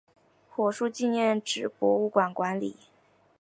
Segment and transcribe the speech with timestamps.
[0.55, 2.75] 树火纪念纸博物馆管理。